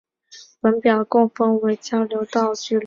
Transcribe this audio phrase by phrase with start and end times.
[0.61, 2.79] 本表共分为交流道距离。